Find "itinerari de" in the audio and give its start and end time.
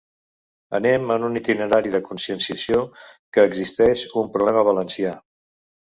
1.41-2.01